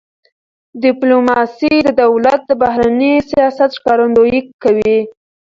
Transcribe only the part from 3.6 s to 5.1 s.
ښکارندویي کوي.